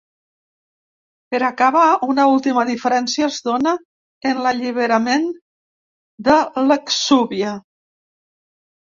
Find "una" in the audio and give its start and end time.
2.13-2.23